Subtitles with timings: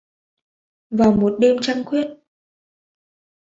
[0.89, 2.07] Vào một đêm trăng khuyết